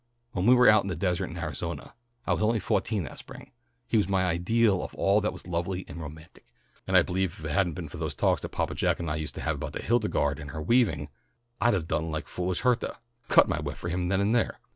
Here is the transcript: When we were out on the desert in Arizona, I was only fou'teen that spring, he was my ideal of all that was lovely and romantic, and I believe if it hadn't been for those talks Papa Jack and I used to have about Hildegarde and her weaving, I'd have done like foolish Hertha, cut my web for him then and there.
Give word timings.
When 0.31 0.47
we 0.47 0.55
were 0.55 0.67
out 0.67 0.79
on 0.81 0.87
the 0.87 0.95
desert 0.95 1.29
in 1.29 1.37
Arizona, 1.37 1.93
I 2.25 2.33
was 2.33 2.41
only 2.41 2.57
fou'teen 2.59 3.03
that 3.03 3.19
spring, 3.19 3.51
he 3.87 3.97
was 3.97 4.09
my 4.09 4.25
ideal 4.25 4.81
of 4.83 4.95
all 4.95 5.21
that 5.21 5.31
was 5.31 5.45
lovely 5.45 5.85
and 5.87 6.01
romantic, 6.01 6.47
and 6.87 6.97
I 6.97 7.03
believe 7.03 7.37
if 7.37 7.45
it 7.45 7.51
hadn't 7.51 7.75
been 7.75 7.87
for 7.87 7.97
those 7.97 8.15
talks 8.15 8.41
Papa 8.41 8.73
Jack 8.73 8.99
and 8.99 9.11
I 9.11 9.17
used 9.17 9.35
to 9.35 9.41
have 9.41 9.57
about 9.57 9.75
Hildegarde 9.79 10.39
and 10.39 10.49
her 10.49 10.61
weaving, 10.63 11.09
I'd 11.61 11.75
have 11.75 11.87
done 11.87 12.09
like 12.09 12.27
foolish 12.27 12.61
Hertha, 12.61 12.97
cut 13.27 13.47
my 13.47 13.59
web 13.59 13.75
for 13.77 13.89
him 13.89 14.07
then 14.07 14.21
and 14.21 14.33
there. 14.33 14.59